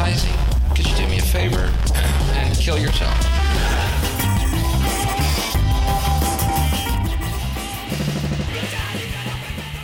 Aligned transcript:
advertising. 0.00 0.32
Could 0.74 0.86
you 0.86 0.96
do 0.96 1.08
me 1.08 1.18
a 1.18 1.22
favor 1.22 1.70
and 2.34 2.56
kill 2.58 2.78
yourself? 2.78 3.14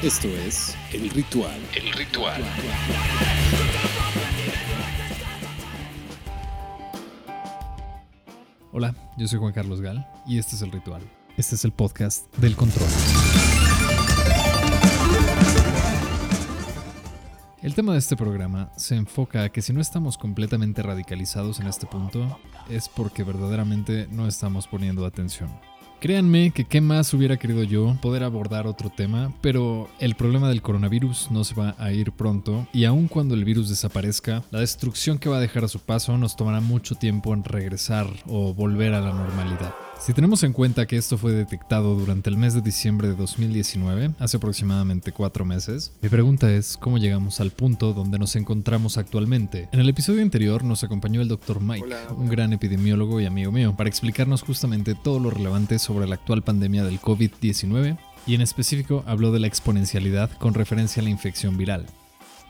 Esto 0.02 0.28
es 0.28 0.76
El 0.92 1.10
Ritual. 1.10 1.60
El 1.74 1.92
ritual. 1.92 2.42
Hola, 8.72 8.94
yo 9.16 9.26
soy 9.26 9.38
Juan 9.38 9.52
Carlos 9.52 9.80
Gal 9.80 10.06
y 10.26 10.38
este 10.38 10.54
es 10.54 10.62
El 10.62 10.70
Ritual. 10.70 11.02
Este 11.36 11.54
es 11.56 11.64
el 11.64 11.72
podcast 11.72 12.32
del 12.36 12.54
control. 12.56 12.88
El 17.62 17.74
tema 17.74 17.92
de 17.92 17.98
este 17.98 18.16
programa 18.16 18.70
se 18.76 18.96
enfoca 18.96 19.42
a 19.42 19.48
que 19.48 19.62
si 19.62 19.72
no 19.72 19.80
estamos 19.80 20.18
completamente 20.18 20.82
radicalizados 20.82 21.58
en 21.58 21.66
este 21.66 21.86
punto, 21.86 22.38
es 22.68 22.88
porque 22.88 23.24
verdaderamente 23.24 24.06
no 24.10 24.28
estamos 24.28 24.66
poniendo 24.66 25.06
atención. 25.06 25.48
Créanme 25.98 26.50
que 26.50 26.66
qué 26.66 26.82
más 26.82 27.14
hubiera 27.14 27.38
querido 27.38 27.64
yo 27.64 27.96
poder 28.02 28.24
abordar 28.24 28.66
otro 28.66 28.90
tema, 28.90 29.32
pero 29.40 29.88
el 29.98 30.14
problema 30.14 30.50
del 30.50 30.60
coronavirus 30.60 31.30
no 31.30 31.42
se 31.44 31.54
va 31.54 31.74
a 31.78 31.90
ir 31.92 32.12
pronto 32.12 32.68
y 32.74 32.84
aun 32.84 33.08
cuando 33.08 33.34
el 33.34 33.46
virus 33.46 33.70
desaparezca, 33.70 34.42
la 34.50 34.60
destrucción 34.60 35.18
que 35.18 35.30
va 35.30 35.38
a 35.38 35.40
dejar 35.40 35.64
a 35.64 35.68
su 35.68 35.80
paso 35.80 36.18
nos 36.18 36.36
tomará 36.36 36.60
mucho 36.60 36.94
tiempo 36.94 37.32
en 37.32 37.42
regresar 37.42 38.06
o 38.28 38.52
volver 38.52 38.92
a 38.92 39.00
la 39.00 39.14
normalidad. 39.14 39.74
Si 39.98 40.12
tenemos 40.12 40.44
en 40.44 40.52
cuenta 40.52 40.86
que 40.86 40.96
esto 40.96 41.18
fue 41.18 41.32
detectado 41.32 41.96
durante 41.96 42.30
el 42.30 42.36
mes 42.36 42.54
de 42.54 42.60
diciembre 42.60 43.08
de 43.08 43.16
2019, 43.16 44.12
hace 44.18 44.36
aproximadamente 44.36 45.10
cuatro 45.10 45.44
meses, 45.44 45.92
mi 46.00 46.08
pregunta 46.08 46.52
es 46.52 46.76
cómo 46.76 46.98
llegamos 46.98 47.40
al 47.40 47.50
punto 47.50 47.92
donde 47.92 48.18
nos 48.18 48.36
encontramos 48.36 48.98
actualmente. 48.98 49.68
En 49.72 49.80
el 49.80 49.88
episodio 49.88 50.22
anterior 50.22 50.62
nos 50.62 50.84
acompañó 50.84 51.22
el 51.22 51.28
Dr. 51.28 51.60
Mike, 51.60 51.86
un 52.16 52.28
gran 52.28 52.52
epidemiólogo 52.52 53.20
y 53.20 53.26
amigo 53.26 53.50
mío, 53.50 53.74
para 53.76 53.88
explicarnos 53.88 54.42
justamente 54.42 54.94
todo 54.94 55.18
lo 55.18 55.30
relevante 55.30 55.78
sobre 55.78 56.06
la 56.06 56.14
actual 56.14 56.42
pandemia 56.42 56.84
del 56.84 57.00
COVID-19 57.00 57.98
y 58.26 58.34
en 58.34 58.42
específico 58.42 59.02
habló 59.06 59.32
de 59.32 59.40
la 59.40 59.46
exponencialidad 59.46 60.30
con 60.38 60.54
referencia 60.54 61.00
a 61.00 61.04
la 61.04 61.10
infección 61.10 61.56
viral. 61.56 61.86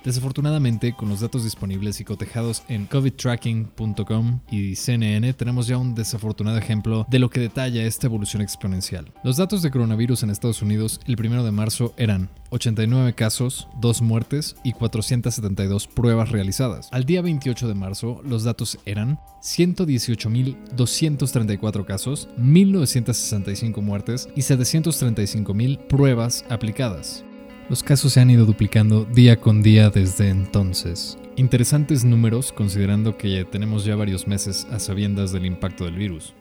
Desafortunadamente, 0.06 0.94
con 0.94 1.08
los 1.08 1.18
datos 1.18 1.42
disponibles 1.42 2.00
y 2.00 2.04
cotejados 2.04 2.62
en 2.68 2.86
covidtracking.com 2.86 4.38
y 4.48 4.76
CNN, 4.76 5.32
tenemos 5.32 5.66
ya 5.66 5.78
un 5.78 5.96
desafortunado 5.96 6.58
ejemplo 6.58 7.04
de 7.10 7.18
lo 7.18 7.28
que 7.28 7.40
detalla 7.40 7.82
esta 7.82 8.06
evolución 8.06 8.40
exponencial. 8.40 9.12
Los 9.24 9.36
datos 9.36 9.62
de 9.62 9.72
coronavirus 9.72 10.22
en 10.22 10.30
Estados 10.30 10.62
Unidos 10.62 11.00
el 11.06 11.16
1 11.18 11.42
de 11.42 11.50
marzo 11.50 11.92
eran 11.96 12.28
89 12.50 13.14
casos, 13.14 13.66
2 13.80 14.02
muertes 14.02 14.54
y 14.62 14.74
472 14.74 15.88
pruebas 15.88 16.30
realizadas. 16.30 16.88
Al 16.92 17.04
día 17.04 17.20
28 17.20 17.66
de 17.66 17.74
marzo, 17.74 18.22
los 18.24 18.44
datos 18.44 18.78
eran 18.84 19.18
118.234 19.42 21.84
casos, 21.84 22.28
1.965 22.38 23.82
muertes 23.82 24.28
y 24.36 24.42
735.000 24.42 25.78
pruebas 25.88 26.44
aplicadas. 26.48 27.24
Los 27.68 27.82
casos 27.82 28.12
se 28.12 28.20
han 28.20 28.30
ido 28.30 28.46
duplicando 28.46 29.04
día 29.04 29.40
con 29.40 29.60
día 29.60 29.90
desde 29.90 30.28
entonces. 30.28 31.18
Interesantes 31.34 32.04
números 32.04 32.52
considerando 32.52 33.16
que 33.16 33.44
tenemos 33.44 33.84
ya 33.84 33.96
varios 33.96 34.28
meses 34.28 34.68
a 34.70 34.78
sabiendas 34.78 35.32
del 35.32 35.46
impacto 35.46 35.84
del 35.84 35.96
virus. 35.96 36.32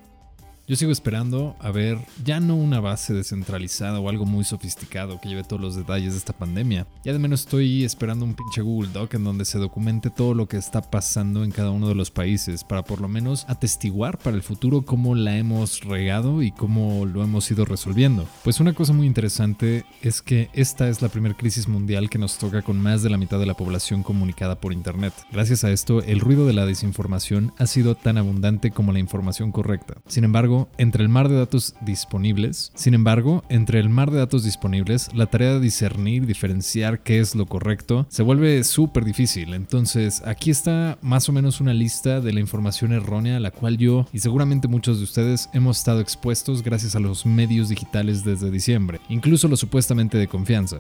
Yo 0.68 0.76
sigo 0.76 0.92
esperando 0.92 1.56
a 1.60 1.70
ver 1.70 2.00
ya 2.24 2.40
no 2.40 2.56
una 2.56 2.80
base 2.80 3.14
descentralizada 3.14 4.00
o 4.00 4.10
algo 4.10 4.26
muy 4.26 4.44
sofisticado 4.44 5.22
que 5.22 5.30
lleve 5.30 5.44
todos 5.44 5.62
los 5.62 5.76
detalles 5.76 6.14
de 6.14 6.18
esta 6.18 6.34
pandemia. 6.34 6.88
Ya 7.04 7.14
de 7.14 7.20
menos 7.20 7.42
estoy 7.42 7.84
esperando 7.84 8.26
un 8.26 8.34
pinche 8.34 8.64
Google 8.64 8.90
Doc 8.92 9.14
en 9.14 9.24
donde 9.24 9.46
se 9.46 9.60
documente 9.60 10.10
todo 10.10 10.34
lo 10.34 10.48
que 10.48 10.58
está 10.58 10.82
pasando 10.82 11.44
en 11.44 11.52
cada 11.52 11.70
uno 11.70 11.88
de 11.88 11.94
los 11.94 12.10
países 12.10 12.64
para 12.64 12.82
por 12.82 13.00
lo 13.00 13.08
menos 13.08 13.46
atestiguar 13.48 14.18
para 14.18 14.36
el 14.36 14.42
futuro 14.42 14.82
cómo 14.82 15.14
la 15.14 15.38
hemos 15.38 15.82
regado 15.82 16.42
y 16.42 16.52
cómo 16.52 17.06
lo 17.06 17.24
hemos 17.24 17.52
ido 17.52 17.66
resolviendo. 17.66 18.28
Pues 18.44 18.60
una 18.60 18.74
cosa 18.74 18.92
muy 18.92 19.06
interesante 19.06 19.86
es 20.02 20.24
que 20.24 20.50
esta 20.54 20.90
es 20.90 21.00
la 21.04 21.10
primera 21.10 21.38
crisis 21.38 21.68
mundial 21.68 22.10
que 22.10 22.18
nos 22.18 22.40
toca 22.40 22.64
con 22.64 22.82
más 22.82 23.04
de 23.04 23.12
la 23.12 23.20
mitad 23.20 23.38
de 23.38 23.46
la 23.46 23.54
población 23.54 24.02
comunicada 24.02 24.56
por 24.56 24.74
Internet. 24.74 25.14
Gracias 25.32 25.64
a 25.64 25.70
esto, 25.70 26.02
el 26.02 26.22
ruido 26.22 26.48
de 26.48 26.54
la 26.54 26.66
desinformación 26.66 27.54
ha 27.60 27.68
sido 27.68 27.94
tan 27.94 28.18
abundante 28.18 28.72
como 28.72 28.94
la 28.94 28.98
información 28.98 29.52
correcta. 29.52 29.98
Sin 30.08 30.24
embargo, 30.24 30.55
entre 30.78 31.04
el 31.04 31.10
mar 31.10 31.30
de 31.30 31.36
datos 31.36 31.76
disponibles, 31.82 32.72
sin 32.76 32.94
embargo, 32.94 33.44
entre 33.50 33.80
el 33.80 33.90
mar 33.90 34.12
de 34.12 34.20
datos 34.20 34.44
disponibles, 34.44 35.10
la 35.14 35.26
tarea 35.26 35.54
de 35.54 35.60
discernir, 35.60 36.26
diferenciar 36.26 37.02
qué 37.04 37.20
es 37.20 37.36
lo 37.36 37.46
correcto, 37.46 38.06
se 38.10 38.24
vuelve 38.24 38.64
súper 38.64 39.04
difícil. 39.04 39.54
Entonces, 39.54 40.22
aquí 40.26 40.52
está 40.52 40.98
más 41.02 41.28
o 41.30 41.34
menos 41.34 41.62
una 41.62 41.74
lista 41.74 42.22
de 42.22 42.34
la 42.34 42.40
información 42.40 42.94
errónea 42.94 43.38
a 43.38 43.40
la 43.42 43.52
cual 43.52 43.78
yo 43.78 44.08
y 44.14 44.20
seguramente 44.20 44.68
muchos 44.68 44.98
de 44.98 45.04
ustedes 45.04 45.50
hemos 45.54 45.78
estado 45.78 46.00
expuestos 46.00 46.64
gracias 46.64 46.96
a 46.96 47.00
los 47.00 47.26
medios 47.26 47.70
digitales 47.70 48.24
desde 48.24 48.52
diciembre, 48.52 49.00
incluso 49.10 49.48
los 49.48 49.60
supuestamente 49.60 50.18
de 50.18 50.28
confianza. 50.28 50.78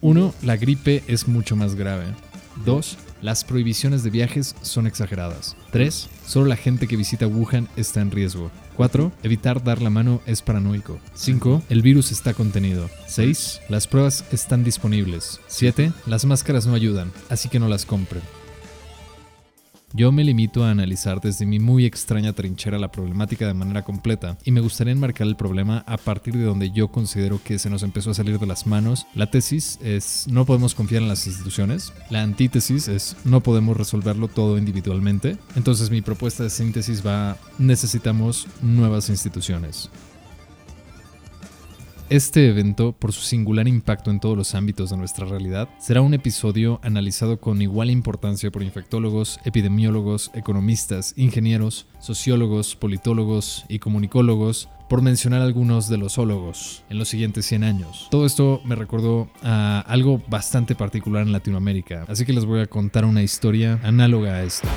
1. 0.00 0.34
La 0.42 0.56
gripe 0.56 1.02
es 1.08 1.26
mucho 1.26 1.56
más 1.56 1.74
grave. 1.74 2.04
2. 2.64 2.98
Las 3.20 3.42
prohibiciones 3.42 4.04
de 4.04 4.10
viajes 4.10 4.54
son 4.62 4.86
exageradas. 4.86 5.56
3. 5.72 6.08
Solo 6.24 6.46
la 6.46 6.56
gente 6.56 6.86
que 6.86 6.96
visita 6.96 7.26
Wuhan 7.26 7.68
está 7.76 8.00
en 8.00 8.12
riesgo. 8.12 8.50
4. 8.78 9.10
Evitar 9.24 9.64
dar 9.64 9.82
la 9.82 9.90
mano 9.90 10.20
es 10.24 10.40
paranoico. 10.40 11.00
5. 11.14 11.64
El 11.68 11.82
virus 11.82 12.12
está 12.12 12.32
contenido. 12.32 12.88
6. 13.08 13.62
Las 13.68 13.88
pruebas 13.88 14.24
están 14.30 14.62
disponibles. 14.62 15.40
7. 15.48 15.92
Las 16.06 16.24
máscaras 16.24 16.64
no 16.64 16.74
ayudan, 16.74 17.10
así 17.28 17.48
que 17.48 17.58
no 17.58 17.66
las 17.66 17.84
compren. 17.84 18.22
Yo 19.94 20.12
me 20.12 20.22
limito 20.22 20.64
a 20.64 20.70
analizar 20.70 21.20
desde 21.22 21.46
mi 21.46 21.58
muy 21.58 21.86
extraña 21.86 22.34
trinchera 22.34 22.78
la 22.78 22.92
problemática 22.92 23.46
de 23.46 23.54
manera 23.54 23.84
completa 23.84 24.36
y 24.44 24.50
me 24.50 24.60
gustaría 24.60 24.92
enmarcar 24.92 25.26
el 25.26 25.34
problema 25.34 25.82
a 25.86 25.96
partir 25.96 26.36
de 26.36 26.44
donde 26.44 26.70
yo 26.70 26.88
considero 26.88 27.40
que 27.42 27.58
se 27.58 27.70
nos 27.70 27.82
empezó 27.82 28.10
a 28.10 28.14
salir 28.14 28.38
de 28.38 28.46
las 28.46 28.66
manos. 28.66 29.06
La 29.14 29.30
tesis 29.30 29.78
es 29.82 30.26
no 30.28 30.44
podemos 30.44 30.74
confiar 30.74 31.02
en 31.02 31.08
las 31.08 31.26
instituciones, 31.26 31.94
la 32.10 32.22
antítesis 32.22 32.86
es 32.88 33.16
no 33.24 33.42
podemos 33.42 33.78
resolverlo 33.78 34.28
todo 34.28 34.58
individualmente, 34.58 35.38
entonces 35.56 35.90
mi 35.90 36.02
propuesta 36.02 36.42
de 36.42 36.50
síntesis 36.50 37.04
va 37.04 37.38
necesitamos 37.58 38.46
nuevas 38.60 39.08
instituciones. 39.08 39.90
Este 42.10 42.48
evento, 42.48 42.92
por 42.92 43.12
su 43.12 43.20
singular 43.20 43.68
impacto 43.68 44.10
en 44.10 44.18
todos 44.18 44.34
los 44.34 44.54
ámbitos 44.54 44.88
de 44.88 44.96
nuestra 44.96 45.26
realidad, 45.26 45.68
será 45.78 46.00
un 46.00 46.14
episodio 46.14 46.80
analizado 46.82 47.38
con 47.38 47.60
igual 47.60 47.90
importancia 47.90 48.50
por 48.50 48.62
infectólogos, 48.62 49.38
epidemiólogos, 49.44 50.30
economistas, 50.32 51.12
ingenieros, 51.18 51.86
sociólogos, 52.00 52.76
politólogos 52.76 53.66
y 53.68 53.78
comunicólogos, 53.78 54.70
por 54.88 55.02
mencionar 55.02 55.42
algunos 55.42 55.90
de 55.90 55.98
los 55.98 56.16
ólogos 56.16 56.82
en 56.88 56.96
los 56.96 57.10
siguientes 57.10 57.44
100 57.44 57.62
años. 57.62 58.08
Todo 58.10 58.24
esto 58.24 58.62
me 58.64 58.74
recordó 58.74 59.28
a 59.42 59.80
algo 59.86 60.22
bastante 60.30 60.74
particular 60.74 61.26
en 61.26 61.32
Latinoamérica, 61.32 62.06
así 62.08 62.24
que 62.24 62.32
les 62.32 62.46
voy 62.46 62.60
a 62.60 62.66
contar 62.68 63.04
una 63.04 63.22
historia 63.22 63.80
análoga 63.82 64.36
a 64.36 64.44
esta. 64.44 64.68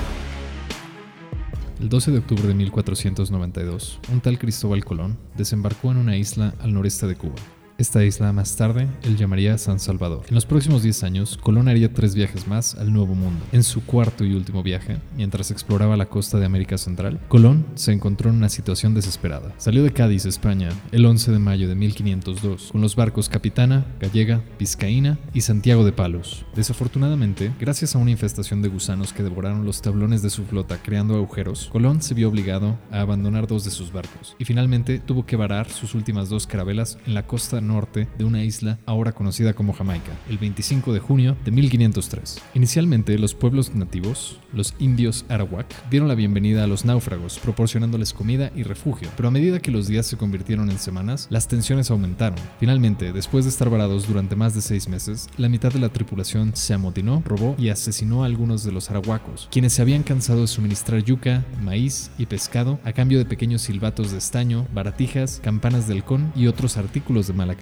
El 1.82 1.90
12 1.90 2.12
de 2.12 2.20
octubre 2.20 2.48
de 2.48 2.54
1492, 2.54 4.00
un 4.14 4.22
tal 4.22 4.38
Cristóbal 4.38 4.86
Colón 4.86 5.18
desembarcó 5.36 5.90
en 5.90 5.98
una 5.98 6.16
isla 6.16 6.54
al 6.60 6.76
noreste 6.76 7.08
de 7.08 7.16
Cuba. 7.16 7.34
Esta 7.82 8.06
isla 8.06 8.32
más 8.32 8.56
tarde 8.58 8.88
él 9.02 9.18
llamaría 9.18 9.58
San 9.58 9.80
Salvador. 9.80 10.22
En 10.30 10.36
los 10.36 10.46
próximos 10.46 10.84
10 10.84 11.04
años, 11.04 11.40
Colón 11.42 11.68
haría 11.68 11.92
tres 11.92 12.14
viajes 12.14 12.48
más 12.48 12.76
al 12.76 12.94
Nuevo 12.94 13.16
Mundo. 13.16 13.44
En 13.52 13.64
su 13.64 13.84
cuarto 13.84 14.24
y 14.24 14.36
último 14.36 14.62
viaje, 14.62 14.98
mientras 15.18 15.50
exploraba 15.50 15.98
la 15.98 16.06
costa 16.06 16.38
de 16.38 16.46
América 16.46 16.78
Central, 16.78 17.20
Colón 17.28 17.66
se 17.74 17.92
encontró 17.92 18.30
en 18.30 18.36
una 18.36 18.50
situación 18.50 18.94
desesperada. 18.94 19.52
Salió 19.58 19.82
de 19.82 19.94
Cádiz, 19.94 20.26
España, 20.28 20.70
el 20.92 21.08
11 21.08 21.32
de 21.32 21.40
mayo 21.40 21.68
de 21.68 21.74
1502, 21.74 22.70
con 22.72 22.82
los 22.82 22.96
barcos 22.96 23.30
Capitana, 23.30 23.84
Gallega, 24.00 24.44
Vizcaína 24.60 25.18
y 25.34 25.42
Santiago 25.42 25.84
de 25.84 25.92
Palos. 25.92 26.46
Desafortunadamente, 26.56 27.52
gracias 27.60 27.96
a 27.96 27.98
una 27.98 28.12
infestación 28.12 28.62
de 28.62 28.70
gusanos 28.70 29.12
que 29.12 29.24
devoraron 29.24 29.66
los 29.66 29.82
tablones 29.82 30.22
de 30.22 30.30
su 30.30 30.46
flota 30.46 30.78
creando 30.84 31.16
agujeros, 31.16 31.70
Colón 31.72 32.04
se 32.04 32.14
vio 32.14 32.30
obligado 32.30 32.78
a 32.92 33.02
abandonar 33.02 33.48
dos 33.48 33.66
de 33.66 33.72
sus 33.72 33.92
barcos 33.92 34.36
y 34.38 34.46
finalmente 34.46 35.00
tuvo 35.00 35.26
que 35.26 35.36
varar 35.36 35.68
sus 35.72 35.96
últimas 35.96 36.30
dos 36.30 36.46
carabelas 36.46 37.00
en 37.08 37.16
la 37.16 37.26
costa 37.26 37.60
de 37.72 38.26
una 38.26 38.44
isla 38.44 38.80
ahora 38.86 39.14
conocida 39.14 39.54
como 39.54 39.72
Jamaica, 39.72 40.12
el 40.30 40.38
25 40.38 40.92
de 40.92 41.00
junio 41.00 41.38
de 41.46 41.52
1503. 41.52 42.42
Inicialmente, 42.54 43.18
los 43.18 43.34
pueblos 43.34 43.74
nativos, 43.74 44.42
los 44.52 44.76
indios 44.78 45.24
Arawak, 45.30 45.68
dieron 45.90 46.10
la 46.10 46.16
bienvenida 46.16 46.66
a 46.66 46.68
los 46.68 46.84
náufragos, 46.84 47.40
proporcionándoles 47.40 48.12
comida 48.12 48.52
y 48.58 48.64
refugio, 48.64 49.08
pero 49.16 49.30
a 49.30 49.32
medida 49.32 49.62
que 49.62 49.72
los 49.72 49.88
días 49.88 50.06
se 50.06 50.18
convirtieron 50.18 50.70
en 50.70 50.80
semanas, 50.80 51.28
las 51.30 51.48
tensiones 51.48 51.90
aumentaron. 51.92 52.38
Finalmente, 52.60 53.14
después 53.14 53.46
de 53.46 53.52
estar 53.52 53.70
varados 53.70 54.06
durante 54.06 54.36
más 54.36 54.54
de 54.54 54.62
seis 54.62 54.90
meses, 54.90 55.30
la 55.38 55.48
mitad 55.48 55.72
de 55.72 55.80
la 55.80 55.90
tripulación 55.90 56.52
se 56.54 56.74
amotinó, 56.74 57.24
robó 57.26 57.56
y 57.58 57.70
asesinó 57.70 58.24
a 58.24 58.26
algunos 58.26 58.66
de 58.66 58.74
los 58.74 58.90
arahuacos, 58.90 59.48
quienes 59.50 59.72
se 59.72 59.82
habían 59.82 60.04
cansado 60.04 60.42
de 60.42 60.48
suministrar 60.48 61.02
yuca, 61.02 61.46
maíz 61.62 62.12
y 62.18 62.26
pescado 62.26 62.80
a 62.84 62.92
cambio 62.92 63.18
de 63.18 63.26
pequeños 63.26 63.62
silbatos 63.62 64.12
de 64.12 64.18
estaño, 64.18 64.68
baratijas, 64.74 65.40
campanas 65.42 65.88
de 65.88 65.94
halcón 65.94 66.34
y 66.36 66.48
otros 66.48 66.76
artículos 66.76 67.28
de 67.28 67.34
mala 67.34 67.56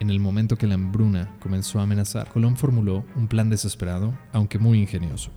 En 0.00 0.08
el 0.08 0.18
momento 0.18 0.56
que 0.56 0.66
la 0.66 0.74
hambruna 0.74 1.36
comenzó 1.40 1.78
a 1.78 1.82
amenazar, 1.82 2.28
Colón 2.28 2.56
formuló 2.56 3.04
un 3.16 3.28
plan 3.28 3.50
desesperado, 3.50 4.14
aunque 4.32 4.58
muy 4.58 4.80
ingenioso. 4.80 5.30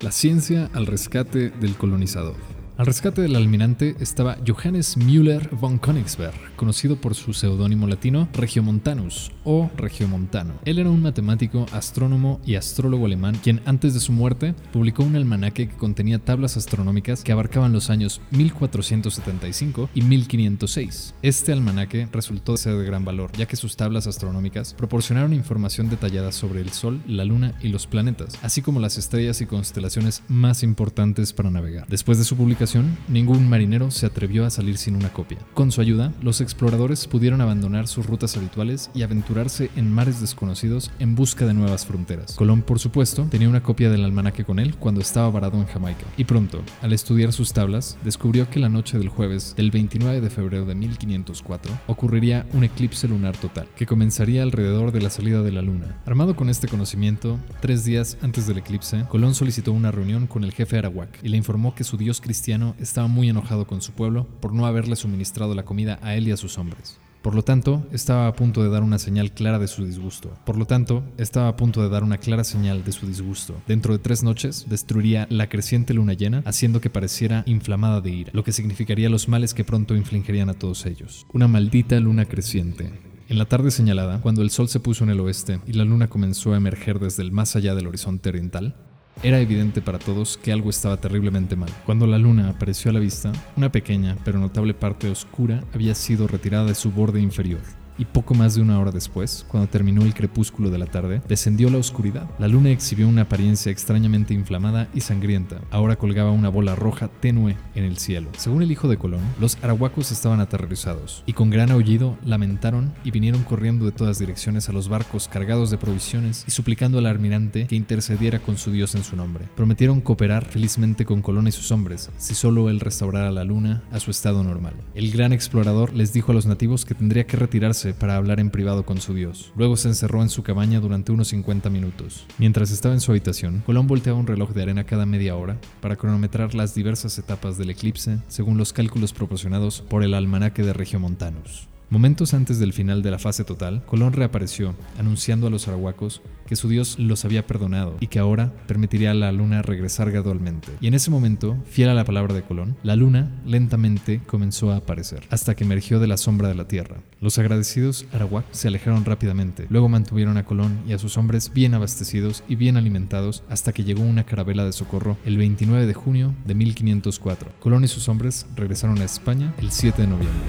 La 0.00 0.12
ciencia 0.12 0.70
al 0.74 0.86
rescate 0.86 1.50
del 1.50 1.74
colonizador. 1.74 2.36
Al 2.78 2.86
rescate 2.86 3.22
del 3.22 3.34
almirante 3.34 3.96
estaba 3.98 4.36
Johannes 4.46 4.96
Müller 4.96 5.50
von 5.50 5.80
Königsberg, 5.80 6.54
conocido 6.54 6.94
por 6.94 7.16
su 7.16 7.32
seudónimo 7.32 7.88
latino 7.88 8.28
Regiomontanus 8.34 9.32
o 9.42 9.68
Regiomontano. 9.76 10.54
Él 10.64 10.78
era 10.78 10.88
un 10.88 11.02
matemático, 11.02 11.66
astrónomo 11.72 12.40
y 12.46 12.54
astrólogo 12.54 13.06
alemán 13.06 13.36
quien 13.42 13.62
antes 13.64 13.94
de 13.94 14.00
su 14.00 14.12
muerte 14.12 14.54
publicó 14.72 15.02
un 15.02 15.16
almanaque 15.16 15.68
que 15.68 15.76
contenía 15.76 16.20
tablas 16.20 16.56
astronómicas 16.56 17.24
que 17.24 17.32
abarcaban 17.32 17.72
los 17.72 17.90
años 17.90 18.20
1475 18.30 19.90
y 19.92 20.02
1506. 20.02 21.14
Este 21.22 21.52
almanaque 21.52 22.06
resultó 22.12 22.56
ser 22.56 22.76
de 22.76 22.84
gran 22.84 23.04
valor, 23.04 23.32
ya 23.32 23.46
que 23.46 23.56
sus 23.56 23.76
tablas 23.76 24.06
astronómicas 24.06 24.74
proporcionaron 24.74 25.32
información 25.32 25.90
detallada 25.90 26.30
sobre 26.30 26.60
el 26.60 26.70
Sol, 26.70 27.02
la 27.08 27.24
Luna 27.24 27.58
y 27.60 27.70
los 27.70 27.88
planetas, 27.88 28.38
así 28.40 28.62
como 28.62 28.78
las 28.78 28.98
estrellas 28.98 29.40
y 29.40 29.46
constelaciones 29.46 30.22
más 30.28 30.62
importantes 30.62 31.32
para 31.32 31.50
navegar. 31.50 31.88
Después 31.88 32.18
de 32.18 32.24
su 32.24 32.36
publicación, 32.36 32.67
ningún 33.08 33.48
marinero 33.48 33.90
se 33.90 34.06
atrevió 34.06 34.44
a 34.44 34.50
salir 34.50 34.76
sin 34.76 34.96
una 34.96 35.12
copia. 35.12 35.38
Con 35.54 35.72
su 35.72 35.80
ayuda, 35.80 36.12
los 36.20 36.40
exploradores 36.40 37.06
pudieron 37.06 37.40
abandonar 37.40 37.88
sus 37.88 38.06
rutas 38.06 38.36
habituales 38.36 38.90
y 38.94 39.02
aventurarse 39.02 39.70
en 39.76 39.90
mares 39.92 40.20
desconocidos 40.20 40.90
en 40.98 41.14
busca 41.14 41.46
de 41.46 41.54
nuevas 41.54 41.86
fronteras. 41.86 42.34
Colón, 42.34 42.62
por 42.62 42.78
supuesto, 42.78 43.26
tenía 43.30 43.48
una 43.48 43.62
copia 43.62 43.90
del 43.90 44.04
almanaque 44.04 44.44
con 44.44 44.58
él 44.58 44.76
cuando 44.76 45.00
estaba 45.00 45.30
varado 45.30 45.58
en 45.58 45.66
Jamaica. 45.66 46.04
Y 46.16 46.24
pronto, 46.24 46.62
al 46.82 46.92
estudiar 46.92 47.32
sus 47.32 47.52
tablas, 47.52 47.96
descubrió 48.04 48.50
que 48.50 48.60
la 48.60 48.68
noche 48.68 48.98
del 48.98 49.08
jueves 49.08 49.54
del 49.56 49.70
29 49.70 50.20
de 50.20 50.30
febrero 50.30 50.66
de 50.66 50.74
1504 50.74 51.72
ocurriría 51.86 52.46
un 52.52 52.64
eclipse 52.64 53.08
lunar 53.08 53.36
total, 53.36 53.68
que 53.76 53.86
comenzaría 53.86 54.42
alrededor 54.42 54.92
de 54.92 55.00
la 55.00 55.10
salida 55.10 55.42
de 55.42 55.52
la 55.52 55.62
luna. 55.62 56.00
Armado 56.06 56.36
con 56.36 56.50
este 56.50 56.68
conocimiento, 56.68 57.38
tres 57.60 57.84
días 57.84 58.18
antes 58.20 58.46
del 58.46 58.58
eclipse, 58.58 59.04
Colón 59.08 59.34
solicitó 59.34 59.72
una 59.72 59.90
reunión 59.90 60.26
con 60.26 60.44
el 60.44 60.52
jefe 60.52 60.78
Arawak 60.78 61.22
y 61.22 61.28
le 61.28 61.36
informó 61.36 61.74
que 61.74 61.84
su 61.84 61.96
dios 61.96 62.20
cristiano 62.20 62.57
estaba 62.78 63.08
muy 63.08 63.28
enojado 63.28 63.66
con 63.66 63.80
su 63.80 63.92
pueblo 63.92 64.26
por 64.40 64.52
no 64.52 64.66
haberle 64.66 64.96
suministrado 64.96 65.54
la 65.54 65.64
comida 65.64 65.98
a 66.02 66.14
él 66.14 66.28
y 66.28 66.32
a 66.32 66.36
sus 66.36 66.58
hombres. 66.58 66.98
Por 67.22 67.34
lo 67.34 67.42
tanto, 67.42 67.84
estaba 67.92 68.28
a 68.28 68.32
punto 68.32 68.62
de 68.62 68.70
dar 68.70 68.82
una 68.82 68.98
señal 68.98 69.32
clara 69.32 69.58
de 69.58 69.66
su 69.66 69.84
disgusto. 69.84 70.30
Por 70.46 70.56
lo 70.56 70.66
tanto, 70.66 71.02
estaba 71.18 71.48
a 71.48 71.56
punto 71.56 71.82
de 71.82 71.88
dar 71.88 72.04
una 72.04 72.18
clara 72.18 72.44
señal 72.44 72.84
de 72.84 72.92
su 72.92 73.06
disgusto. 73.06 73.60
Dentro 73.66 73.92
de 73.92 73.98
tres 73.98 74.22
noches, 74.22 74.66
destruiría 74.68 75.26
la 75.28 75.48
creciente 75.48 75.94
luna 75.94 76.12
llena, 76.12 76.42
haciendo 76.46 76.80
que 76.80 76.90
pareciera 76.90 77.42
inflamada 77.46 78.00
de 78.00 78.10
ira, 78.10 78.30
lo 78.32 78.44
que 78.44 78.52
significaría 78.52 79.10
los 79.10 79.28
males 79.28 79.52
que 79.52 79.64
pronto 79.64 79.96
infligirían 79.96 80.48
a 80.48 80.54
todos 80.54 80.86
ellos. 80.86 81.26
Una 81.32 81.48
maldita 81.48 81.98
luna 81.98 82.24
creciente. 82.24 82.92
En 83.28 83.36
la 83.36 83.44
tarde 83.44 83.72
señalada, 83.72 84.20
cuando 84.22 84.40
el 84.40 84.48
sol 84.48 84.68
se 84.68 84.80
puso 84.80 85.04
en 85.04 85.10
el 85.10 85.20
oeste 85.20 85.60
y 85.66 85.74
la 85.74 85.84
luna 85.84 86.08
comenzó 86.08 86.54
a 86.54 86.56
emerger 86.56 86.98
desde 86.98 87.22
el 87.24 87.32
más 87.32 87.56
allá 87.56 87.74
del 87.74 87.88
horizonte 87.88 88.30
oriental, 88.30 88.74
era 89.22 89.40
evidente 89.40 89.80
para 89.80 89.98
todos 89.98 90.36
que 90.36 90.52
algo 90.52 90.70
estaba 90.70 91.00
terriblemente 91.00 91.56
mal. 91.56 91.70
Cuando 91.84 92.06
la 92.06 92.18
luna 92.18 92.50
apareció 92.50 92.90
a 92.90 92.94
la 92.94 93.00
vista, 93.00 93.32
una 93.56 93.72
pequeña 93.72 94.16
pero 94.24 94.38
notable 94.38 94.74
parte 94.74 95.10
oscura 95.10 95.62
había 95.74 95.94
sido 95.94 96.26
retirada 96.26 96.66
de 96.66 96.74
su 96.74 96.90
borde 96.90 97.20
inferior 97.20 97.60
y 97.98 98.04
poco 98.04 98.34
más 98.34 98.54
de 98.54 98.62
una 98.62 98.78
hora 98.78 98.92
después, 98.92 99.44
cuando 99.48 99.68
terminó 99.68 100.02
el 100.02 100.14
crepúsculo 100.14 100.70
de 100.70 100.78
la 100.78 100.86
tarde, 100.86 101.20
descendió 101.28 101.68
la 101.68 101.78
oscuridad. 101.78 102.28
La 102.38 102.48
luna 102.48 102.70
exhibió 102.70 103.08
una 103.08 103.22
apariencia 103.22 103.72
extrañamente 103.72 104.34
inflamada 104.34 104.88
y 104.94 105.00
sangrienta. 105.00 105.60
Ahora 105.70 105.96
colgaba 105.96 106.30
una 106.30 106.48
bola 106.48 106.74
roja 106.74 107.08
tenue 107.08 107.56
en 107.74 107.84
el 107.84 107.98
cielo. 107.98 108.30
Según 108.36 108.62
el 108.62 108.70
hijo 108.70 108.88
de 108.88 108.96
Colón, 108.96 109.20
los 109.40 109.58
arahuacos 109.62 110.12
estaban 110.12 110.40
aterrorizados 110.40 111.22
y 111.26 111.32
con 111.32 111.50
gran 111.50 111.70
aullido 111.70 112.16
lamentaron 112.24 112.94
y 113.04 113.10
vinieron 113.10 113.42
corriendo 113.42 113.84
de 113.84 113.92
todas 113.92 114.18
direcciones 114.18 114.68
a 114.68 114.72
los 114.72 114.88
barcos 114.88 115.28
cargados 115.28 115.70
de 115.70 115.78
provisiones 115.78 116.44
y 116.46 116.50
suplicando 116.50 116.98
al 116.98 117.06
almirante 117.06 117.66
que 117.66 117.76
intercediera 117.76 118.38
con 118.38 118.58
su 118.58 118.70
dios 118.70 118.94
en 118.94 119.04
su 119.04 119.16
nombre. 119.16 119.46
Prometieron 119.56 120.00
cooperar 120.00 120.44
felizmente 120.44 121.04
con 121.04 121.22
Colón 121.22 121.48
y 121.48 121.52
sus 121.52 121.70
hombres 121.72 122.10
si 122.16 122.34
solo 122.34 122.70
él 122.70 122.80
restaurara 122.80 123.30
la 123.30 123.44
luna 123.44 123.82
a 123.90 124.00
su 124.00 124.10
estado 124.10 124.44
normal. 124.44 124.74
El 124.94 125.10
gran 125.10 125.32
explorador 125.32 125.94
les 125.94 126.12
dijo 126.12 126.32
a 126.32 126.34
los 126.34 126.46
nativos 126.46 126.84
que 126.84 126.94
tendría 126.94 127.26
que 127.26 127.36
retirarse 127.36 127.87
para 127.94 128.16
hablar 128.16 128.40
en 128.40 128.50
privado 128.50 128.84
con 128.84 129.00
su 129.00 129.14
Dios. 129.14 129.52
Luego 129.56 129.76
se 129.76 129.88
encerró 129.88 130.22
en 130.22 130.28
su 130.28 130.42
cabaña 130.42 130.80
durante 130.80 131.12
unos 131.12 131.28
50 131.28 131.70
minutos. 131.70 132.26
Mientras 132.38 132.70
estaba 132.70 132.94
en 132.94 133.00
su 133.00 133.12
habitación, 133.12 133.62
Colón 133.66 133.86
volteaba 133.86 134.18
un 134.18 134.26
reloj 134.26 134.52
de 134.52 134.62
arena 134.62 134.84
cada 134.84 135.06
media 135.06 135.36
hora 135.36 135.58
para 135.80 135.96
cronometrar 135.96 136.54
las 136.54 136.74
diversas 136.74 137.18
etapas 137.18 137.58
del 137.58 137.70
eclipse 137.70 138.18
según 138.28 138.58
los 138.58 138.72
cálculos 138.72 139.12
proporcionados 139.12 139.82
por 139.82 140.02
el 140.02 140.14
almanaque 140.14 140.62
de 140.62 140.72
Regiomontanus. 140.72 141.68
Momentos 141.90 142.34
antes 142.34 142.58
del 142.58 142.74
final 142.74 143.00
de 143.00 143.10
la 143.10 143.18
fase 143.18 143.44
total, 143.44 143.82
Colón 143.86 144.12
reapareció, 144.12 144.74
anunciando 144.98 145.46
a 145.46 145.50
los 145.50 145.68
arahuacos 145.68 146.20
que 146.46 146.54
su 146.54 146.68
dios 146.68 146.98
los 146.98 147.24
había 147.24 147.46
perdonado 147.46 147.96
y 147.98 148.08
que 148.08 148.18
ahora 148.18 148.52
permitiría 148.66 149.12
a 149.12 149.14
la 149.14 149.32
luna 149.32 149.62
regresar 149.62 150.10
gradualmente. 150.10 150.68
Y 150.82 150.88
en 150.88 150.92
ese 150.92 151.10
momento, 151.10 151.56
fiel 151.64 151.88
a 151.88 151.94
la 151.94 152.04
palabra 152.04 152.34
de 152.34 152.42
Colón, 152.42 152.76
la 152.82 152.94
luna 152.94 153.30
lentamente 153.46 154.20
comenzó 154.26 154.70
a 154.70 154.76
aparecer, 154.76 155.22
hasta 155.30 155.56
que 155.56 155.64
emergió 155.64 155.98
de 155.98 156.08
la 156.08 156.18
sombra 156.18 156.48
de 156.48 156.56
la 156.56 156.68
tierra. 156.68 156.98
Los 157.22 157.38
agradecidos 157.38 158.04
arahuac 158.12 158.44
se 158.50 158.68
alejaron 158.68 159.06
rápidamente, 159.06 159.66
luego 159.70 159.88
mantuvieron 159.88 160.36
a 160.36 160.44
Colón 160.44 160.80
y 160.86 160.92
a 160.92 160.98
sus 160.98 161.16
hombres 161.16 161.52
bien 161.54 161.72
abastecidos 161.72 162.44
y 162.48 162.56
bien 162.56 162.76
alimentados 162.76 163.44
hasta 163.48 163.72
que 163.72 163.84
llegó 163.84 164.02
una 164.02 164.24
carabela 164.24 164.66
de 164.66 164.72
socorro 164.72 165.16
el 165.24 165.38
29 165.38 165.86
de 165.86 165.94
junio 165.94 166.34
de 166.44 166.54
1504. 166.54 167.52
Colón 167.60 167.84
y 167.84 167.88
sus 167.88 168.10
hombres 168.10 168.44
regresaron 168.56 168.98
a 168.98 169.04
España 169.04 169.54
el 169.56 169.70
7 169.70 170.02
de 170.02 170.08
noviembre. 170.08 170.42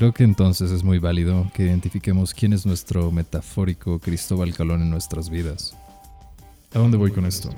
Creo 0.00 0.14
que 0.14 0.24
entonces 0.24 0.70
es 0.70 0.82
muy 0.82 0.98
válido 0.98 1.50
que 1.52 1.64
identifiquemos 1.64 2.32
quién 2.32 2.54
es 2.54 2.64
nuestro 2.64 3.12
metafórico 3.12 3.98
Cristóbal 3.98 4.56
Colón 4.56 4.80
en 4.80 4.88
nuestras 4.88 5.28
vidas. 5.28 5.76
¿A 6.72 6.78
dónde 6.78 6.96
voy 6.96 7.10
con 7.10 7.26
esto? 7.26 7.50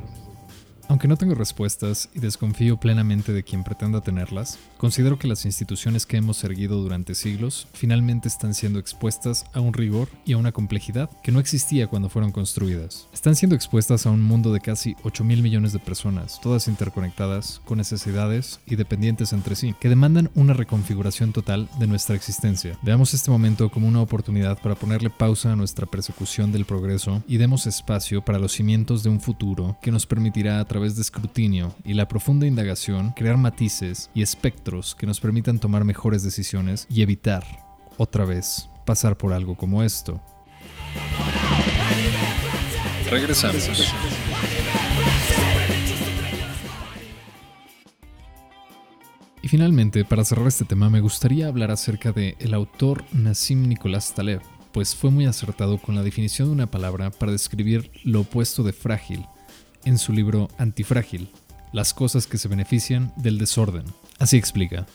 Aunque 0.92 1.08
no 1.08 1.16
tengo 1.16 1.34
respuestas 1.34 2.10
y 2.12 2.18
desconfío 2.18 2.76
plenamente 2.76 3.32
de 3.32 3.42
quien 3.42 3.64
pretenda 3.64 4.02
tenerlas, 4.02 4.58
considero 4.76 5.18
que 5.18 5.26
las 5.26 5.46
instituciones 5.46 6.04
que 6.04 6.18
hemos 6.18 6.44
erguido 6.44 6.82
durante 6.82 7.14
siglos 7.14 7.66
finalmente 7.72 8.28
están 8.28 8.52
siendo 8.52 8.78
expuestas 8.78 9.46
a 9.54 9.60
un 9.60 9.72
rigor 9.72 10.10
y 10.26 10.34
a 10.34 10.36
una 10.36 10.52
complejidad 10.52 11.08
que 11.22 11.32
no 11.32 11.40
existía 11.40 11.86
cuando 11.86 12.10
fueron 12.10 12.30
construidas. 12.30 13.08
Están 13.14 13.36
siendo 13.36 13.56
expuestas 13.56 14.04
a 14.04 14.10
un 14.10 14.22
mundo 14.22 14.52
de 14.52 14.60
casi 14.60 14.94
8 15.02 15.24
mil 15.24 15.42
millones 15.42 15.72
de 15.72 15.78
personas, 15.78 16.38
todas 16.42 16.68
interconectadas, 16.68 17.62
con 17.64 17.78
necesidades 17.78 18.60
y 18.66 18.76
dependientes 18.76 19.32
entre 19.32 19.56
sí, 19.56 19.74
que 19.80 19.88
demandan 19.88 20.30
una 20.34 20.52
reconfiguración 20.52 21.32
total 21.32 21.70
de 21.78 21.86
nuestra 21.86 22.16
existencia. 22.16 22.78
Veamos 22.82 23.14
este 23.14 23.30
momento 23.30 23.70
como 23.70 23.88
una 23.88 24.02
oportunidad 24.02 24.60
para 24.60 24.74
ponerle 24.74 25.08
pausa 25.08 25.52
a 25.52 25.56
nuestra 25.56 25.86
persecución 25.86 26.52
del 26.52 26.66
progreso 26.66 27.22
y 27.26 27.38
demos 27.38 27.66
espacio 27.66 28.22
para 28.22 28.38
los 28.38 28.52
cimientos 28.52 29.02
de 29.02 29.08
un 29.08 29.22
futuro 29.22 29.78
que 29.80 29.90
nos 29.90 30.04
permitirá 30.04 30.60
de 30.82 31.02
escrutinio 31.02 31.74
y 31.84 31.94
la 31.94 32.08
profunda 32.08 32.46
indagación, 32.46 33.12
crear 33.12 33.36
matices 33.36 34.10
y 34.14 34.22
espectros 34.22 34.94
que 34.94 35.06
nos 35.06 35.20
permitan 35.20 35.58
tomar 35.58 35.84
mejores 35.84 36.22
decisiones 36.22 36.86
y 36.90 37.02
evitar, 37.02 37.44
otra 37.96 38.24
vez, 38.24 38.68
pasar 38.84 39.16
por 39.16 39.32
algo 39.32 39.56
como 39.56 39.82
esto. 39.82 40.20
Regresamos. 43.08 43.94
Y 49.42 49.48
finalmente, 49.48 50.04
para 50.04 50.24
cerrar 50.24 50.46
este 50.46 50.64
tema, 50.64 50.88
me 50.88 51.00
gustaría 51.00 51.48
hablar 51.48 51.70
acerca 51.70 52.12
de 52.12 52.36
el 52.38 52.54
autor 52.54 53.04
Nassim 53.12 53.68
Nicolás 53.68 54.14
Taleb, 54.14 54.40
pues 54.72 54.94
fue 54.94 55.10
muy 55.10 55.26
acertado 55.26 55.78
con 55.78 55.94
la 55.94 56.02
definición 56.02 56.48
de 56.48 56.54
una 56.54 56.70
palabra 56.70 57.10
para 57.10 57.32
describir 57.32 57.90
lo 58.04 58.20
opuesto 58.20 58.62
de 58.62 58.72
frágil, 58.72 59.26
en 59.84 59.98
su 59.98 60.12
libro 60.12 60.48
Antifrágil, 60.58 61.28
Las 61.72 61.94
cosas 61.94 62.26
que 62.26 62.38
se 62.38 62.48
benefician 62.48 63.12
del 63.16 63.38
desorden. 63.38 63.84
Así 64.18 64.36
explica. 64.36 64.86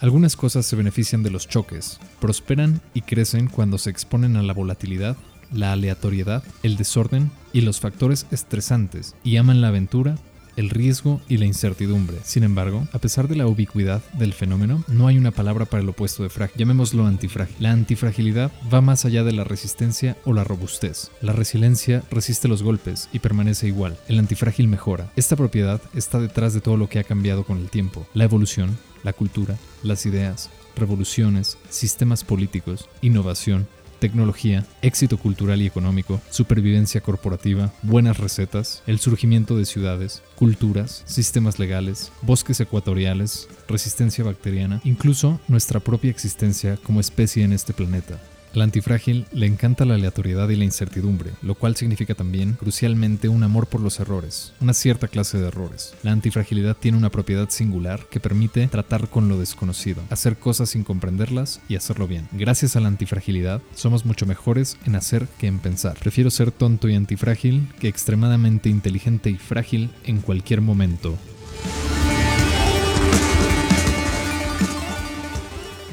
Algunas 0.00 0.34
cosas 0.34 0.66
se 0.66 0.76
benefician 0.76 1.22
de 1.22 1.30
los 1.30 1.48
choques, 1.48 2.00
prosperan 2.20 2.80
y 2.94 3.02
crecen 3.02 3.48
cuando 3.48 3.78
se 3.78 3.90
exponen 3.90 4.36
a 4.36 4.42
la 4.42 4.52
volatilidad, 4.52 5.16
la 5.52 5.72
aleatoriedad, 5.72 6.42
el 6.62 6.76
desorden 6.76 7.30
y 7.52 7.60
los 7.60 7.80
factores 7.80 8.26
estresantes 8.30 9.14
y 9.22 9.36
aman 9.36 9.60
la 9.60 9.68
aventura 9.68 10.16
el 10.56 10.70
riesgo 10.70 11.20
y 11.28 11.38
la 11.38 11.46
incertidumbre. 11.46 12.18
Sin 12.24 12.42
embargo, 12.42 12.86
a 12.92 12.98
pesar 12.98 13.28
de 13.28 13.36
la 13.36 13.46
ubicuidad 13.46 14.02
del 14.14 14.32
fenómeno, 14.32 14.84
no 14.88 15.06
hay 15.06 15.18
una 15.18 15.30
palabra 15.30 15.64
para 15.64 15.82
el 15.82 15.88
opuesto 15.88 16.22
de 16.22 16.28
frágil. 16.28 16.58
Llamémoslo 16.58 17.06
antifrágil. 17.06 17.56
La 17.58 17.72
antifragilidad 17.72 18.52
va 18.72 18.80
más 18.80 19.04
allá 19.04 19.24
de 19.24 19.32
la 19.32 19.44
resistencia 19.44 20.16
o 20.24 20.32
la 20.32 20.44
robustez. 20.44 21.10
La 21.20 21.32
resiliencia 21.32 22.02
resiste 22.10 22.48
los 22.48 22.62
golpes 22.62 23.08
y 23.12 23.18
permanece 23.18 23.66
igual. 23.66 23.98
El 24.08 24.18
antifrágil 24.18 24.68
mejora. 24.68 25.10
Esta 25.16 25.36
propiedad 25.36 25.80
está 25.94 26.18
detrás 26.18 26.54
de 26.54 26.60
todo 26.60 26.76
lo 26.76 26.88
que 26.88 26.98
ha 26.98 27.04
cambiado 27.04 27.44
con 27.44 27.58
el 27.58 27.70
tiempo. 27.70 28.06
La 28.14 28.24
evolución, 28.24 28.78
la 29.02 29.12
cultura, 29.12 29.56
las 29.82 30.06
ideas, 30.06 30.50
revoluciones, 30.76 31.58
sistemas 31.68 32.24
políticos, 32.24 32.88
innovación, 33.00 33.66
tecnología, 34.02 34.66
éxito 34.82 35.16
cultural 35.16 35.62
y 35.62 35.66
económico, 35.66 36.20
supervivencia 36.28 37.00
corporativa, 37.00 37.72
buenas 37.82 38.18
recetas, 38.18 38.82
el 38.88 38.98
surgimiento 38.98 39.56
de 39.56 39.64
ciudades, 39.64 40.24
culturas, 40.34 41.04
sistemas 41.06 41.60
legales, 41.60 42.10
bosques 42.20 42.58
ecuatoriales, 42.58 43.48
resistencia 43.68 44.24
bacteriana, 44.24 44.80
incluso 44.82 45.38
nuestra 45.46 45.78
propia 45.78 46.10
existencia 46.10 46.76
como 46.82 46.98
especie 46.98 47.44
en 47.44 47.52
este 47.52 47.72
planeta. 47.72 48.18
Al 48.54 48.60
antifrágil 48.60 49.26
le 49.32 49.46
encanta 49.46 49.86
la 49.86 49.94
aleatoriedad 49.94 50.48
y 50.50 50.56
la 50.56 50.64
incertidumbre, 50.64 51.30
lo 51.40 51.54
cual 51.54 51.74
significa 51.74 52.14
también, 52.14 52.52
crucialmente, 52.52 53.28
un 53.28 53.42
amor 53.42 53.66
por 53.66 53.80
los 53.80 53.98
errores, 53.98 54.52
una 54.60 54.74
cierta 54.74 55.08
clase 55.08 55.38
de 55.38 55.48
errores. 55.48 55.94
La 56.02 56.12
antifragilidad 56.12 56.76
tiene 56.76 56.98
una 56.98 57.10
propiedad 57.10 57.48
singular 57.48 58.04
que 58.10 58.20
permite 58.20 58.68
tratar 58.68 59.08
con 59.08 59.28
lo 59.28 59.38
desconocido, 59.38 60.02
hacer 60.10 60.36
cosas 60.36 60.70
sin 60.70 60.84
comprenderlas 60.84 61.60
y 61.66 61.76
hacerlo 61.76 62.06
bien. 62.06 62.28
Gracias 62.32 62.76
a 62.76 62.80
la 62.80 62.88
antifragilidad, 62.88 63.62
somos 63.74 64.04
mucho 64.04 64.26
mejores 64.26 64.76
en 64.84 64.96
hacer 64.96 65.28
que 65.38 65.46
en 65.46 65.58
pensar. 65.58 65.96
Prefiero 65.98 66.30
ser 66.30 66.50
tonto 66.50 66.88
y 66.88 66.94
antifrágil 66.94 67.68
que 67.80 67.88
extremadamente 67.88 68.68
inteligente 68.68 69.30
y 69.30 69.36
frágil 69.36 69.90
en 70.04 70.20
cualquier 70.20 70.60
momento. 70.60 71.16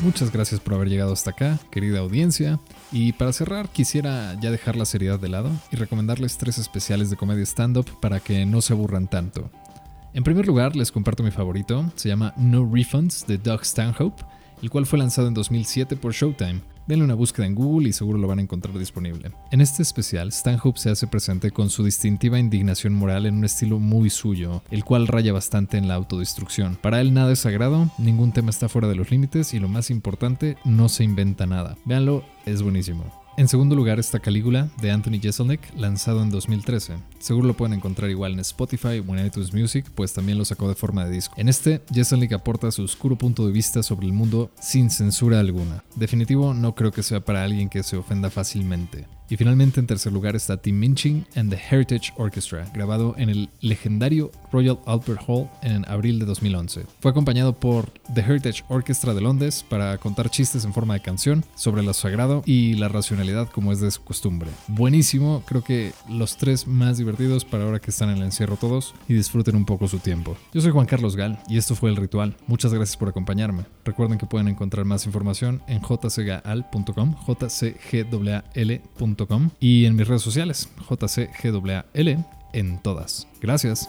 Muchas 0.02 0.32
gracias 0.32 0.62
por 0.62 0.76
haber 0.76 0.88
llegado 0.88 1.12
hasta 1.12 1.32
acá, 1.32 1.60
querida 1.72 2.00
audiencia. 2.00 2.58
Y 2.92 3.12
para 3.14 3.34
cerrar, 3.34 3.68
quisiera 3.68 4.34
ya 4.40 4.50
dejar 4.50 4.78
la 4.78 4.86
seriedad 4.86 5.20
de 5.20 5.28
lado 5.28 5.52
y 5.72 5.76
recomendarles 5.76 6.38
tres 6.38 6.58
especiales 6.58 7.10
de 7.10 7.18
comedia 7.18 7.44
stand-up 7.44 7.86
para 8.00 8.22
que 8.22 8.46
no 8.46 8.62
se 8.62 8.72
aburran 8.72 9.10
tanto. 9.10 9.52
En 10.14 10.24
primer 10.24 10.48
lugar, 10.48 10.78
les 10.78 10.92
comparto 10.92 11.22
mi 11.22 11.32
favorito, 11.32 11.92
se 11.96 12.08
llama 12.08 12.34
No 12.38 12.68
Refunds 12.72 13.28
de 13.28 13.38
Doug 13.38 13.66
Stanhope, 13.66 14.24
el 14.62 14.70
cual 14.70 14.86
fue 14.86 15.00
lanzado 15.00 15.28
en 15.28 15.34
2007 15.34 15.98
por 15.98 16.14
Showtime. 16.14 16.62
Denle 16.90 17.06
una 17.06 17.14
búsqueda 17.14 17.46
en 17.46 17.54
Google 17.54 17.90
y 17.90 17.94
seguro 17.94 18.18
lo 18.18 18.28
van 18.28 18.40
a 18.40 18.42
encontrar 18.42 18.76
disponible. 18.76 19.30
En 19.52 19.62
este 19.62 19.84
especial, 19.84 20.32
Stanhope 20.32 20.80
se 20.80 20.90
hace 20.90 21.06
presente 21.06 21.52
con 21.52 21.70
su 21.70 21.84
distintiva 21.84 22.40
indignación 22.40 22.96
moral 22.96 23.28
en 23.28 23.36
un 23.36 23.46
estilo 23.46 23.78
muy 23.78 24.10
suyo, 24.10 24.64
el 24.72 24.84
cual 24.84 25.08
raya 25.08 25.32
bastante 25.32 25.78
en 25.78 25.88
la 25.88 25.94
autodestrucción. 25.94 26.80
Para 26.82 27.00
él 27.00 27.14
nada 27.14 27.32
es 27.32 27.42
sagrado, 27.42 27.92
ningún 28.00 28.32
tema 28.32 28.50
está 28.50 28.70
fuera 28.70 28.88
de 28.88 28.96
los 28.96 29.12
límites 29.12 29.54
y 29.54 29.60
lo 29.60 29.70
más 29.70 29.92
importante, 29.92 30.58
no 30.66 30.90
se 30.90 31.04
inventa 31.04 31.46
nada. 31.46 31.78
Véanlo, 31.86 32.24
es 32.48 32.64
buenísimo. 32.64 33.06
En 33.40 33.48
segundo 33.48 33.74
lugar 33.74 34.00
está 34.00 34.20
Calígula 34.20 34.70
de 34.82 34.92
Anthony 34.92 35.22
Jeselnik, 35.22 35.62
lanzado 35.78 36.22
en 36.22 36.30
2013. 36.30 36.98
Seguro 37.20 37.48
lo 37.48 37.54
pueden 37.56 37.78
encontrar 37.78 38.10
igual 38.10 38.34
en 38.34 38.42
Spotify 38.42 39.00
o 39.00 39.16
en 39.16 39.26
iTunes 39.26 39.54
Music, 39.54 39.86
pues 39.96 40.12
también 40.12 40.38
lo 40.38 40.44
sacó 40.44 40.68
de 40.68 40.76
forma 40.76 41.06
de 41.06 41.12
disco. 41.12 41.36
En 41.38 41.48
este, 41.48 41.82
Jeselnik 41.90 42.34
aporta 42.34 42.70
su 42.70 42.84
oscuro 42.84 43.18
punto 43.18 43.48
de 43.48 43.54
vista 43.54 43.82
sobre 43.82 44.08
el 44.08 44.12
mundo 44.12 44.52
sin 44.60 44.90
censura 44.90 45.40
alguna. 45.40 45.86
Definitivo, 45.96 46.54
no 46.54 46.76
creo 46.76 46.92
que 46.92 47.02
sea 47.02 47.22
para 47.22 47.46
alguien 47.46 47.70
que 47.70 47.82
se 47.82 47.96
ofenda 47.96 48.30
fácilmente. 48.30 49.08
Y 49.30 49.38
finalmente 49.38 49.80
en 49.80 49.86
tercer 49.86 50.12
lugar 50.12 50.36
está 50.36 50.58
Tim 50.58 50.80
Minchin 50.80 51.26
and 51.36 51.52
the 51.52 51.60
Heritage 51.70 52.12
Orchestra, 52.18 52.68
grabado 52.74 53.14
en 53.18 53.30
el 53.30 53.50
legendario 53.62 54.32
Royal 54.52 54.80
Albert 54.88 55.22
Hall 55.28 55.48
en 55.62 55.88
abril 55.88 56.18
de 56.18 56.26
2011. 56.26 56.88
Fue 57.00 57.12
acompañado 57.12 57.54
por 57.54 57.92
The 58.14 58.22
Heritage 58.22 58.64
Orchestra 58.70 59.14
de 59.14 59.22
Londres 59.22 59.64
para 59.70 60.00
contar 60.00 60.32
chistes 60.32 60.66
en 60.66 60.74
forma 60.74 60.96
de 60.96 61.02
canción 61.02 61.46
sobre 61.56 61.84
lo 61.84 61.94
sagrado 61.94 62.42
y 62.46 62.74
la 62.74 62.88
racionalidad 62.88 63.50
como 63.50 63.72
es 63.72 63.80
de 63.80 63.92
su 63.92 64.04
costumbre. 64.04 64.50
Buenísimo, 64.68 65.44
creo 65.46 65.64
que 65.64 65.94
los 66.10 66.38
tres 66.38 66.66
más 66.66 66.98
divertidos 66.98 67.46
para 67.46 67.66
ahora 67.66 67.80
que 67.80 67.92
están 67.92 68.10
en 68.10 68.18
el 68.18 68.24
encierro 68.24 68.58
todos 68.58 68.96
y 69.08 69.14
disfruten 69.14 69.56
un 69.56 69.66
poco 69.66 69.88
su 69.88 70.00
tiempo. 70.00 70.36
Yo 70.54 70.62
soy 70.62 70.72
Juan 70.72 70.88
Carlos 70.88 71.16
Gal 71.16 71.38
y 71.48 71.60
esto 71.60 71.76
fue 71.76 71.92
El 71.92 71.98
Ritual. 71.98 72.36
Muchas 72.48 72.74
gracias 72.74 72.98
por 72.98 73.10
acompañarme. 73.10 73.66
Recuerden 73.86 74.18
que 74.18 74.26
pueden 74.26 74.48
encontrar 74.48 74.86
más 74.86 75.06
información 75.06 75.62
en 75.68 75.82
jcgal.com, 75.82 77.16
jcgal.com 77.92 79.19
y 79.60 79.86
en 79.86 79.96
mis 79.96 80.08
redes 80.08 80.22
sociales, 80.22 80.70
JCGWAL 80.90 81.86
en 82.54 82.80
todas. 82.80 83.28
Gracias. 83.42 83.88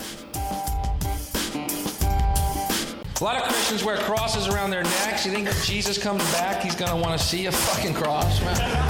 A 3.21 3.25
lot 3.25 3.37
of 3.37 3.43
Christians 3.43 3.85
wear 3.85 3.99
crosses 3.99 4.49
around 4.49 4.71
their 4.71 4.83
necks. 4.83 5.27
You 5.27 5.33
think 5.33 5.47
if 5.47 5.63
Jesus 5.67 5.99
comes 5.99 6.23
back, 6.33 6.63
he's 6.63 6.75
gonna 6.75 6.97
want 6.97 7.21
to 7.21 7.27
see 7.27 7.47
a 7.47 7.53
fucking 7.53 7.93
cross, 7.93 8.41
man? 8.41 8.90